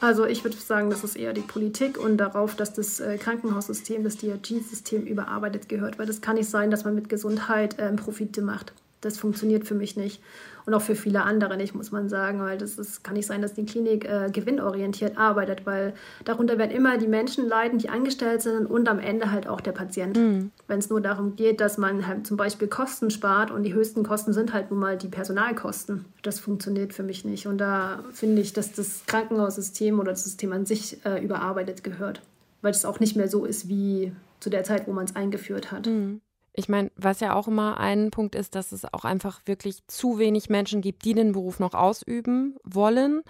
[0.01, 4.03] Also ich würde sagen, das ist eher die Politik und darauf, dass das äh, Krankenhaussystem,
[4.03, 8.41] das DRG-System überarbeitet gehört, weil das kann nicht sein, dass man mit Gesundheit äh, Profite
[8.41, 8.71] macht.
[9.01, 10.21] Das funktioniert für mich nicht
[10.69, 13.41] und auch für viele andere nicht, muss man sagen, weil das ist, kann nicht sein,
[13.41, 18.43] dass die Klinik äh, gewinnorientiert arbeitet, weil darunter werden immer die Menschen leiden, die angestellt
[18.43, 20.15] sind und am Ende halt auch der Patient.
[20.15, 20.51] Mhm.
[20.67, 24.03] Wenn es nur darum geht, dass man halt zum Beispiel Kosten spart und die höchsten
[24.03, 26.05] Kosten sind halt nun mal die Personalkosten.
[26.21, 30.53] Das funktioniert für mich nicht und da finde ich, dass das Krankenhaussystem oder das System
[30.53, 32.21] an sich äh, überarbeitet gehört,
[32.61, 35.71] weil es auch nicht mehr so ist wie zu der Zeit, wo man es eingeführt
[35.71, 35.87] hat.
[35.87, 36.21] Mhm.
[36.53, 40.19] Ich meine, was ja auch immer ein Punkt ist, dass es auch einfach wirklich zu
[40.19, 43.21] wenig Menschen gibt, die den Beruf noch ausüben wollen.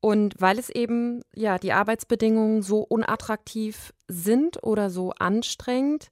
[0.00, 6.08] Und weil es eben ja die Arbeitsbedingungen so unattraktiv sind oder so anstrengend,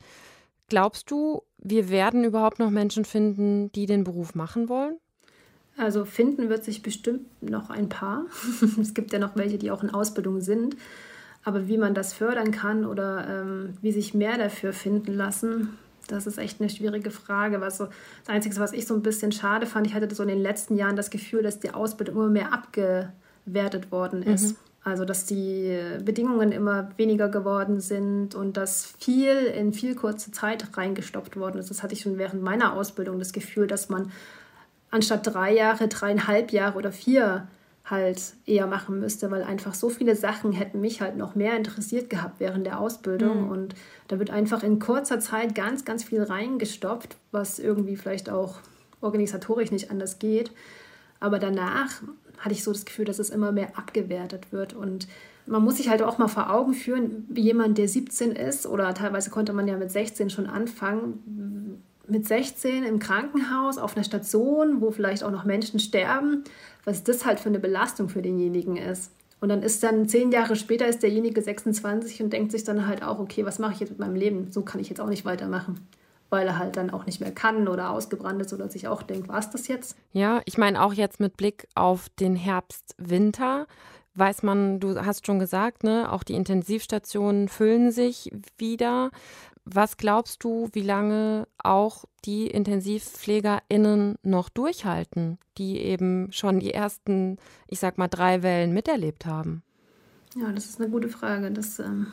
[0.68, 4.99] glaubst du, wir werden überhaupt noch Menschen finden, die den Beruf machen wollen?
[5.77, 8.25] Also finden wird sich bestimmt noch ein paar.
[8.81, 10.77] es gibt ja noch welche, die auch in Ausbildung sind.
[11.44, 16.27] Aber wie man das fördern kann oder ähm, wie sich mehr dafür finden lassen, das
[16.27, 17.61] ist echt eine schwierige Frage.
[17.61, 17.87] Was so,
[18.25, 20.77] das Einzige, was ich so ein bisschen schade fand, ich hatte so in den letzten
[20.77, 24.53] Jahren das Gefühl, dass die Ausbildung immer mehr abgewertet worden ist.
[24.53, 24.57] Mhm.
[24.85, 30.77] Also, dass die Bedingungen immer weniger geworden sind und dass viel in viel kurze Zeit
[30.77, 31.71] reingestopft worden ist.
[31.71, 34.12] Das hatte ich schon während meiner Ausbildung das Gefühl, dass man
[34.92, 37.49] anstatt drei Jahre, dreieinhalb Jahre oder vier
[37.88, 42.11] halt eher machen müsste, weil einfach so viele Sachen hätten mich halt noch mehr interessiert
[42.11, 43.44] gehabt während der Ausbildung.
[43.44, 43.51] Mhm.
[43.51, 43.75] Und
[44.09, 48.59] da wird einfach in kurzer Zeit ganz, ganz viel reingestopft, was irgendwie vielleicht auch
[49.01, 50.51] organisatorisch nicht anders geht.
[51.20, 52.03] Aber danach
[52.38, 54.75] hatte ich so das Gefühl, dass es immer mehr abgewertet wird.
[54.75, 55.07] Und
[55.46, 58.92] man muss sich halt auch mal vor Augen führen, wie jemand, der 17 ist, oder
[58.94, 61.22] teilweise konnte man ja mit 16 schon anfangen,
[62.09, 66.45] mit 16 im Krankenhaus, auf einer Station, wo vielleicht auch noch Menschen sterben,
[66.85, 69.12] was das halt für eine Belastung für denjenigen ist.
[69.40, 73.03] Und dann ist dann zehn Jahre später ist derjenige 26 und denkt sich dann halt
[73.03, 74.51] auch, okay, was mache ich jetzt mit meinem Leben?
[74.51, 75.87] So kann ich jetzt auch nicht weitermachen
[76.29, 79.29] weil er halt dann auch nicht mehr kann oder ausgebrannt ist oder sich auch denkt,
[79.29, 79.97] war es das jetzt?
[80.12, 83.66] Ja, ich meine auch jetzt mit Blick auf den Herbst, Winter
[84.16, 89.11] weiß man, du hast schon gesagt, ne, auch die Intensivstationen füllen sich wieder.
[89.68, 97.38] Was glaubst du, wie lange auch die IntensivpflegerInnen noch durchhalten, die eben schon die ersten,
[97.66, 99.64] ich sag mal, drei Wellen miterlebt haben?
[100.37, 101.50] Ja, das ist eine gute Frage.
[101.50, 102.07] Das ähm,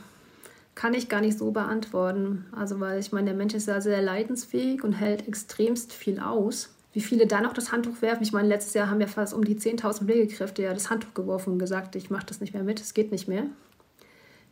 [0.74, 2.46] kann ich gar nicht so beantworten.
[2.54, 6.74] Also, weil ich meine, der Mensch ist ja sehr leidensfähig und hält extremst viel aus.
[6.92, 8.24] Wie viele da noch das Handtuch werfen?
[8.24, 11.54] Ich meine, letztes Jahr haben ja fast um die 10.000 Pflegekräfte ja das Handtuch geworfen
[11.54, 13.46] und gesagt, ich mache das nicht mehr mit, es geht nicht mehr.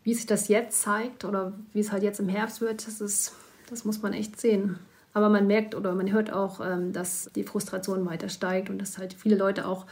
[0.04, 3.34] Wie sich das jetzt zeigt oder wie es halt jetzt im Herbst wird, das, ist,
[3.70, 4.80] das muss man echt sehen.
[5.14, 8.98] Aber man merkt oder man hört auch, ähm, dass die Frustration weiter steigt und dass
[8.98, 9.86] halt viele Leute auch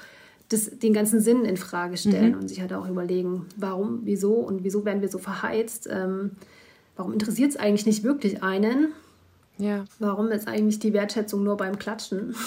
[0.49, 2.39] das, den ganzen Sinn in Frage stellen mhm.
[2.39, 5.87] und sich halt auch überlegen, warum, wieso und wieso werden wir so verheizt?
[5.91, 6.31] Ähm,
[6.95, 8.93] warum interessiert es eigentlich nicht wirklich einen?
[9.57, 9.85] Ja.
[9.99, 12.35] Warum ist eigentlich die Wertschätzung nur beim Klatschen?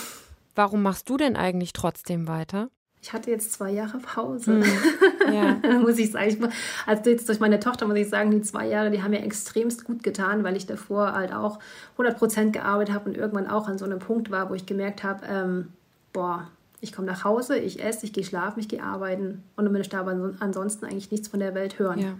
[0.55, 2.68] Warum machst du denn eigentlich trotzdem weiter?
[3.03, 4.65] Ich hatte jetzt zwei Jahre Pause, mhm.
[5.33, 5.57] ja.
[5.81, 6.49] muss ich sagen.
[6.87, 9.85] Also jetzt durch meine Tochter muss ich sagen, die zwei Jahre, die haben mir extremst
[9.85, 11.59] gut getan, weil ich davor halt auch
[11.95, 15.03] 100 Prozent gearbeitet habe und irgendwann auch an so einem Punkt war, wo ich gemerkt
[15.03, 15.69] habe, ähm,
[16.12, 16.49] boah,
[16.81, 19.99] ich komme nach Hause, ich esse, ich gehe schlafen, ich gehe arbeiten und dann möchte
[19.99, 21.99] aber ansonsten eigentlich nichts von der Welt hören.
[21.99, 22.15] Ja.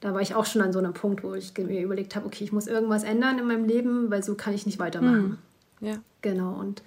[0.00, 2.44] Da war ich auch schon an so einem Punkt, wo ich mir überlegt habe, okay,
[2.44, 5.38] ich muss irgendwas ändern in meinem Leben, weil so kann ich nicht weitermachen.
[5.80, 5.88] Hm.
[5.88, 5.94] Ja.
[6.22, 6.52] Genau.
[6.52, 6.82] Und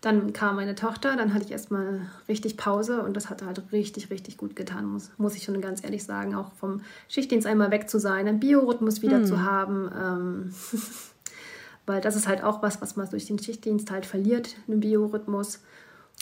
[0.00, 4.10] dann kam meine Tochter, dann hatte ich erstmal richtig Pause und das hat halt richtig,
[4.10, 6.34] richtig gut getan, muss, muss ich schon ganz ehrlich sagen.
[6.34, 9.26] Auch vom Schichtdienst einmal weg zu sein, einen Biorhythmus wieder hm.
[9.26, 9.90] zu haben.
[9.94, 10.54] Ähm,
[11.86, 15.60] weil das ist halt auch was, was man durch den Schichtdienst halt verliert, einen Biorhythmus.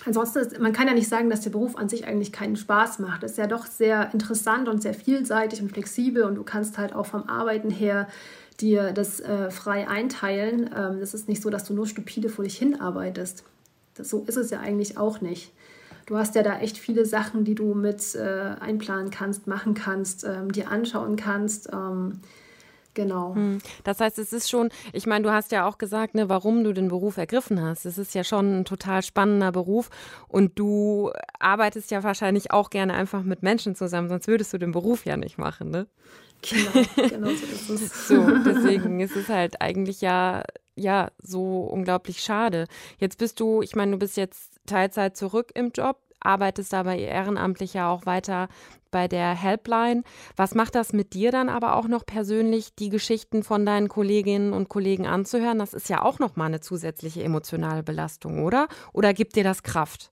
[0.06, 3.00] Ansonsten, ist, man kann ja nicht sagen, dass der Beruf an sich eigentlich keinen Spaß
[3.00, 3.22] macht.
[3.22, 6.94] Es ist ja doch sehr interessant und sehr vielseitig und flexibel und du kannst halt
[6.94, 8.08] auch vom Arbeiten her
[8.60, 10.70] dir das äh, frei einteilen.
[10.74, 13.44] Ähm, das ist nicht so, dass du nur stupide vor dich hinarbeitest.
[13.98, 15.52] Das, so ist es ja eigentlich auch nicht.
[16.06, 20.24] Du hast ja da echt viele Sachen, die du mit äh, einplanen kannst, machen kannst,
[20.24, 21.68] ähm, dir anschauen kannst.
[21.72, 22.20] Ähm,
[22.98, 23.36] Genau.
[23.36, 23.58] Hm.
[23.84, 26.72] Das heißt, es ist schon, ich meine, du hast ja auch gesagt, ne, warum du
[26.72, 27.86] den Beruf ergriffen hast.
[27.86, 29.88] Es ist ja schon ein total spannender Beruf
[30.26, 34.72] und du arbeitest ja wahrscheinlich auch gerne einfach mit Menschen zusammen, sonst würdest du den
[34.72, 35.86] Beruf ja nicht machen, ne?
[36.42, 38.08] Genau, genau so ist es.
[38.08, 40.42] so, deswegen ist es halt eigentlich ja,
[40.78, 42.66] ja, so unglaublich schade.
[42.98, 47.74] Jetzt bist du, ich meine, du bist jetzt Teilzeit zurück im Job, arbeitest aber ehrenamtlich
[47.74, 48.48] ja auch weiter
[48.90, 50.02] bei der Helpline.
[50.36, 54.52] Was macht das mit dir dann aber auch noch persönlich, die Geschichten von deinen Kolleginnen
[54.52, 55.58] und Kollegen anzuhören?
[55.58, 58.68] Das ist ja auch noch mal eine zusätzliche emotionale Belastung, oder?
[58.92, 60.10] Oder gibt dir das Kraft?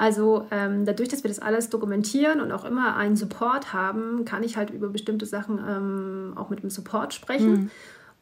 [0.00, 4.42] Also ähm, dadurch, dass wir das alles dokumentieren und auch immer einen Support haben, kann
[4.42, 7.52] ich halt über bestimmte Sachen ähm, auch mit dem Support sprechen.
[7.52, 7.70] Mhm.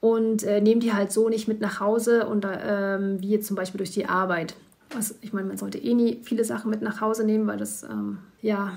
[0.00, 3.56] Und äh, nehme die halt so nicht mit nach Hause und ähm, wie jetzt zum
[3.56, 4.54] Beispiel durch die Arbeit.
[4.90, 7.82] Was, ich meine, man sollte eh nie viele Sachen mit nach Hause nehmen, weil das
[7.82, 8.72] ähm, ja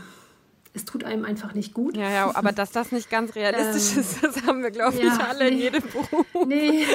[0.73, 1.97] es tut einem einfach nicht gut.
[1.97, 5.03] Ja, ja, aber dass das nicht ganz realistisch ähm, ist, das haben wir, glaube ich,
[5.03, 6.25] ja, alle nee, in jedem Beruf.
[6.47, 6.85] Nee,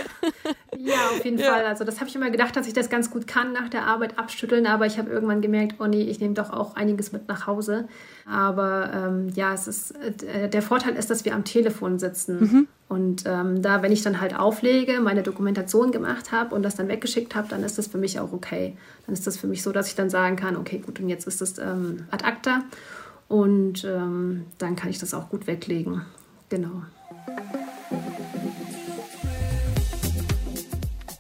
[0.78, 1.52] ja, auf jeden ja.
[1.52, 1.64] Fall.
[1.66, 4.18] Also das habe ich immer gedacht, dass ich das ganz gut kann, nach der Arbeit
[4.18, 7.46] abschütteln, aber ich habe irgendwann gemerkt, oh nee, ich nehme doch auch einiges mit nach
[7.46, 7.88] Hause.
[8.28, 12.40] Aber ähm, ja, es ist, äh, der Vorteil ist, dass wir am Telefon sitzen.
[12.40, 12.68] Mhm.
[12.88, 16.88] Und ähm, da, wenn ich dann halt auflege, meine Dokumentation gemacht habe und das dann
[16.88, 18.76] weggeschickt habe, dann ist das für mich auch okay.
[19.06, 21.26] Dann ist das für mich so, dass ich dann sagen kann, okay, gut, und jetzt
[21.26, 22.62] ist das ähm, ad acta.
[23.28, 26.02] Und ähm, dann kann ich das auch gut weglegen.
[26.48, 26.82] Genau.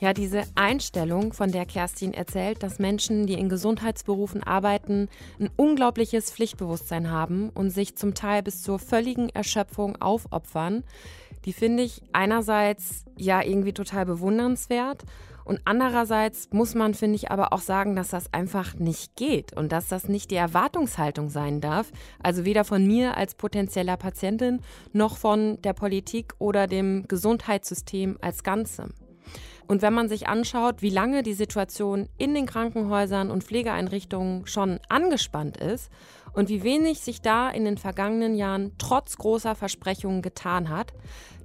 [0.06, 5.08] Ja, diese Einstellung, von der Kerstin erzählt, dass Menschen, die in Gesundheitsberufen arbeiten,
[5.40, 10.84] ein unglaubliches Pflichtbewusstsein haben und sich zum Teil bis zur völligen Erschöpfung aufopfern,
[11.44, 15.02] die finde ich einerseits ja irgendwie total bewundernswert
[15.44, 19.72] und andererseits muss man, finde ich, aber auch sagen, dass das einfach nicht geht und
[19.72, 21.90] dass das nicht die Erwartungshaltung sein darf.
[22.22, 24.60] Also weder von mir als potenzieller Patientin
[24.92, 28.92] noch von der Politik oder dem Gesundheitssystem als Ganzem.
[29.66, 34.78] Und wenn man sich anschaut, wie lange die Situation in den Krankenhäusern und Pflegeeinrichtungen schon
[34.88, 35.90] angespannt ist
[36.32, 40.92] und wie wenig sich da in den vergangenen Jahren trotz großer Versprechungen getan hat,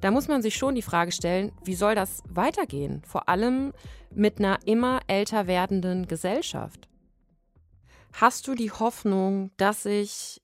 [0.01, 3.01] da muss man sich schon die Frage stellen, wie soll das weitergehen?
[3.05, 3.73] Vor allem
[4.13, 6.87] mit einer immer älter werdenden Gesellschaft.
[8.13, 10.41] Hast du die Hoffnung, dass sich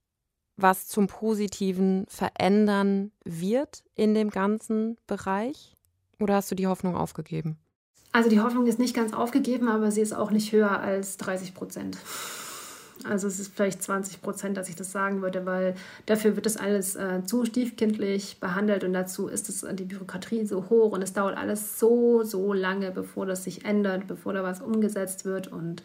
[0.55, 5.76] was zum Positiven verändern wird in dem ganzen Bereich?
[6.19, 7.57] Oder hast du die Hoffnung aufgegeben?
[8.11, 11.53] Also die Hoffnung ist nicht ganz aufgegeben, aber sie ist auch nicht höher als 30
[11.53, 11.97] Prozent.
[13.03, 15.75] Also es ist vielleicht 20 Prozent, dass ich das sagen würde, weil
[16.07, 20.69] dafür wird das alles äh, zu stiefkindlich behandelt und dazu ist es, die Bürokratie so
[20.69, 24.61] hoch und es dauert alles so, so lange, bevor das sich ändert, bevor da was
[24.61, 25.47] umgesetzt wird.
[25.47, 25.83] Und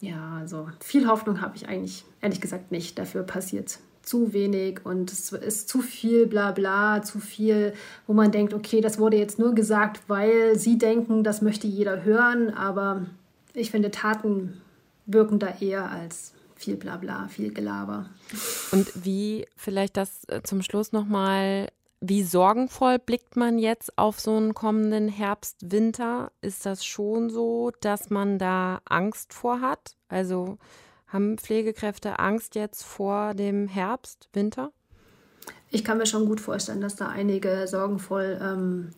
[0.00, 2.98] ja, also viel Hoffnung habe ich eigentlich ehrlich gesagt nicht.
[2.98, 7.74] Dafür passiert zu wenig und es ist zu viel Blabla, zu viel,
[8.06, 12.04] wo man denkt, okay, das wurde jetzt nur gesagt, weil sie denken, das möchte jeder
[12.04, 13.04] hören, aber
[13.52, 14.60] ich finde, Taten
[15.06, 18.06] wirken da eher als viel Blabla, viel Gelaber.
[18.70, 21.68] Und wie, vielleicht das äh, zum Schluss nochmal,
[22.00, 26.30] wie sorgenvoll blickt man jetzt auf so einen kommenden Herbst, Winter?
[26.42, 29.96] Ist das schon so, dass man da Angst vor hat?
[30.08, 30.58] Also
[31.16, 34.70] haben Pflegekräfte Angst jetzt vor dem Herbst, Winter?
[35.70, 38.90] Ich kann mir schon gut vorstellen, dass da einige sorgenvoll ähm,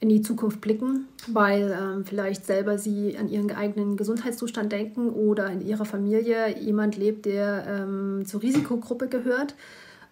[0.00, 5.50] in die Zukunft blicken, weil ähm, vielleicht selber sie an ihren eigenen Gesundheitszustand denken oder
[5.50, 9.54] in ihrer Familie jemand lebt, der ähm, zur Risikogruppe gehört.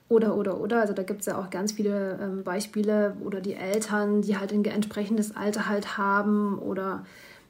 [0.08, 0.80] Oder, oder, oder.
[0.80, 4.52] Also da gibt es ja auch ganz viele ähm, Beispiele oder die Eltern, die halt
[4.52, 7.04] ein entsprechendes Alter halt haben oder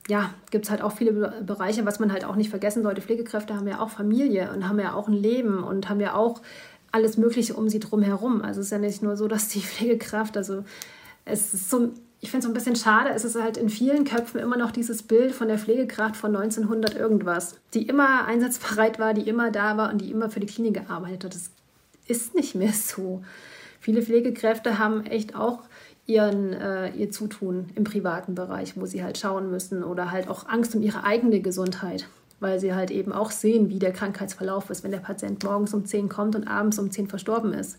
[0.09, 3.03] ja, gibt es halt auch viele Bereiche, was man halt auch nicht vergessen sollte.
[3.03, 6.43] Pflegekräfte haben ja auch Familie und haben ja auch ein Leben und haben ja auch
[6.93, 8.43] alles Mögliche um sie drum herum.
[8.43, 10.65] Also es ist ja nicht nur so, dass die Pflegekraft, also
[11.25, 14.05] es ist so ich finde es so ein bisschen schade, es ist halt in vielen
[14.05, 19.13] Köpfen immer noch dieses Bild von der Pflegekraft von 1900 irgendwas, die immer einsatzbereit war,
[19.13, 21.35] die immer da war und die immer für die Klinik gearbeitet hat.
[21.35, 21.51] Das
[22.07, 23.23] ist nicht mehr so.
[23.81, 25.61] Viele Pflegekräfte haben echt auch
[26.07, 30.49] ihren, äh, ihr Zutun im privaten Bereich, wo sie halt schauen müssen oder halt auch
[30.49, 32.07] Angst um ihre eigene Gesundheit,
[32.41, 35.85] weil sie halt eben auch sehen, wie der Krankheitsverlauf ist, wenn der Patient morgens um
[35.85, 37.79] 10 kommt und abends um 10 verstorben ist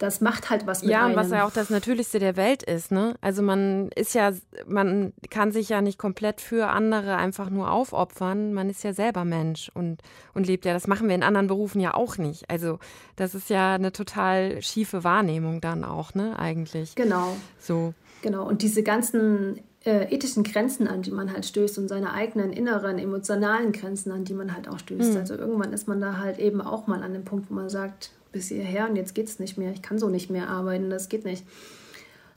[0.00, 1.14] das macht halt was mit Ja, einem.
[1.14, 3.16] was ja auch das Natürlichste der Welt ist, ne?
[3.20, 4.32] Also man ist ja,
[4.66, 8.54] man kann sich ja nicht komplett für andere einfach nur aufopfern.
[8.54, 9.98] Man ist ja selber Mensch und,
[10.32, 10.72] und lebt ja.
[10.72, 12.48] Das machen wir in anderen Berufen ja auch nicht.
[12.48, 12.78] Also
[13.16, 16.94] das ist ja eine total schiefe Wahrnehmung dann auch, ne, eigentlich.
[16.94, 17.36] Genau.
[17.58, 17.92] So.
[18.22, 18.48] Genau.
[18.48, 22.98] Und diese ganzen äh, ethischen Grenzen, an die man halt stößt und seine eigenen inneren
[22.98, 25.12] emotionalen Grenzen, an die man halt auch stößt.
[25.12, 25.16] Mhm.
[25.18, 28.12] Also irgendwann ist man da halt eben auch mal an dem Punkt, wo man sagt,
[28.32, 31.08] bis hierher und jetzt geht es nicht mehr, ich kann so nicht mehr arbeiten, das
[31.08, 31.44] geht nicht.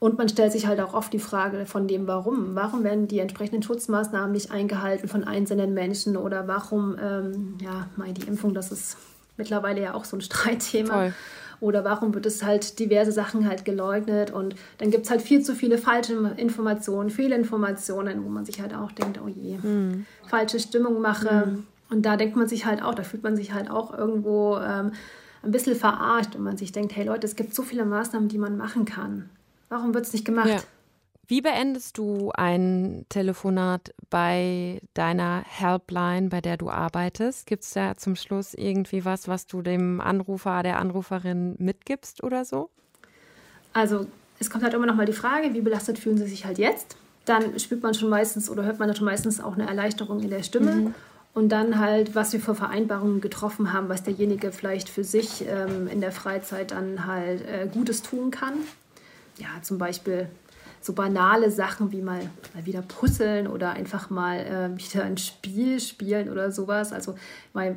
[0.00, 2.54] Und man stellt sich halt auch oft die Frage von dem Warum.
[2.54, 8.26] Warum werden die entsprechenden Schutzmaßnahmen nicht eingehalten von einzelnen Menschen oder warum, ähm, ja, die
[8.26, 8.98] Impfung, das ist
[9.38, 10.92] mittlerweile ja auch so ein Streitthema.
[10.92, 11.14] Voll.
[11.60, 15.40] Oder warum wird es halt diverse Sachen halt geleugnet und dann gibt es halt viel
[15.40, 20.04] zu viele falsche Informationen, Fehlinformationen, wo man sich halt auch denkt, oh je, mhm.
[20.26, 21.46] falsche Stimmung mache.
[21.46, 21.66] Mhm.
[21.88, 24.92] Und da denkt man sich halt auch, da fühlt man sich halt auch irgendwo ähm,
[25.44, 28.38] ein bisschen verarscht und man sich denkt, hey Leute, es gibt so viele Maßnahmen, die
[28.38, 29.30] man machen kann.
[29.68, 30.48] Warum wird es nicht gemacht?
[30.48, 30.60] Ja.
[31.26, 37.46] Wie beendest du ein Telefonat bei deiner Helpline, bei der du arbeitest?
[37.46, 42.44] Gibt es da zum Schluss irgendwie was, was du dem Anrufer, der Anruferin mitgibst oder
[42.44, 42.68] so?
[43.72, 44.06] Also
[44.38, 46.96] es kommt halt immer noch mal die Frage, wie belastet fühlen sie sich halt jetzt?
[47.24, 50.42] Dann spürt man schon meistens oder hört man schon meistens auch eine Erleichterung in der
[50.42, 50.72] Stimme.
[50.72, 50.94] Mhm.
[51.34, 55.88] Und dann halt, was wir für Vereinbarungen getroffen haben, was derjenige vielleicht für sich ähm,
[55.88, 58.54] in der Freizeit dann halt äh, Gutes tun kann.
[59.38, 60.28] Ja, zum Beispiel
[60.80, 62.20] so banale Sachen wie mal,
[62.54, 66.92] mal wieder puzzeln oder einfach mal äh, wieder ein Spiel spielen oder sowas.
[66.92, 67.16] Also
[67.52, 67.76] weil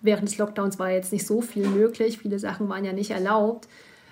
[0.00, 2.18] während des Lockdowns war jetzt nicht so viel möglich.
[2.18, 3.68] Viele Sachen waren ja nicht erlaubt.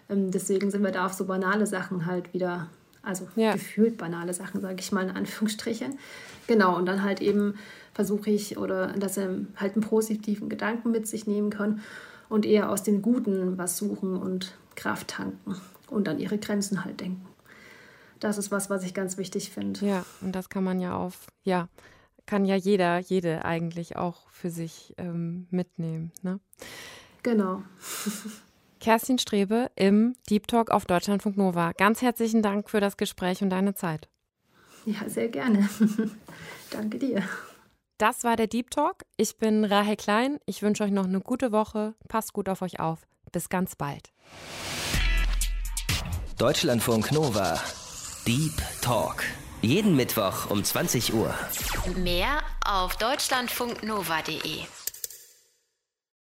[0.09, 2.69] Ähm, deswegen sind wir da auf so banale Sachen halt wieder,
[3.03, 3.53] also ja.
[3.53, 5.99] gefühlt banale Sachen, sage ich mal in Anführungsstrichen.
[6.47, 7.55] Genau, und dann halt eben
[7.95, 11.83] versuche ich oder dass sie halt einen positiven Gedanken mit sich nehmen können
[12.29, 15.57] und eher aus dem Guten was suchen und Kraft tanken
[15.89, 17.27] und an ihre Grenzen halt denken.
[18.21, 19.85] Das ist was, was ich ganz wichtig finde.
[19.85, 21.69] Ja, und das kann man ja auf, ja,
[22.27, 26.13] kann ja jeder, jede eigentlich auch für sich ähm, mitnehmen.
[26.23, 26.39] Ne?
[27.23, 27.63] Genau.
[28.81, 31.73] Kerstin Strebe im Deep Talk auf Deutschlandfunk Nova.
[31.73, 34.09] Ganz herzlichen Dank für das Gespräch und deine Zeit.
[34.87, 35.69] Ja, sehr gerne.
[36.71, 37.23] Danke dir.
[37.99, 39.05] Das war der Deep Talk.
[39.19, 40.39] Ich bin Rahel Klein.
[40.47, 41.95] Ich wünsche euch noch eine gute Woche.
[42.09, 43.01] Passt gut auf euch auf.
[43.31, 44.11] Bis ganz bald.
[46.39, 47.61] Deutschlandfunk Nova.
[48.27, 49.25] Deep Talk.
[49.61, 51.35] Jeden Mittwoch um 20 Uhr.
[51.97, 54.80] Mehr auf deutschlandfunknova.de.